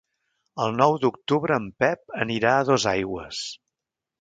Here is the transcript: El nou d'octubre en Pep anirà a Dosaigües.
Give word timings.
El 0.63 0.71
nou 0.77 0.95
d'octubre 1.03 1.59
en 1.63 1.69
Pep 1.83 2.17
anirà 2.25 2.55
a 2.63 2.67
Dosaigües. 2.71 3.45